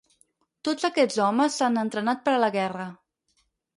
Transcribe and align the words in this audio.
Tots 0.69 0.87
aquests 0.89 1.21
homes 1.25 1.57
s'han 1.61 1.77
entrenat 1.83 2.25
per 2.29 2.35
a 2.39 2.41
la 2.45 2.51
guerra. 2.57 2.89